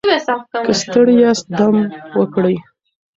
که 0.67 0.71
ستړي 0.81 1.15
یاست 1.23 1.47
دم 1.57 1.75
وکړئ. 2.19 2.55